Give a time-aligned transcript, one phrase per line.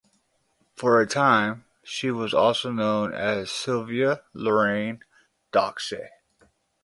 [0.73, 5.03] For a time, she was also known as Sylvia Lorraine
[5.53, 6.09] Doxsee.